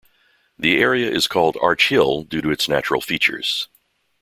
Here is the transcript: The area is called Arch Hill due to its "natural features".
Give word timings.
The 0.57 0.79
area 0.79 1.11
is 1.11 1.27
called 1.27 1.57
Arch 1.61 1.89
Hill 1.89 2.23
due 2.23 2.41
to 2.41 2.49
its 2.49 2.67
"natural 2.67 3.01
features". 3.01 3.67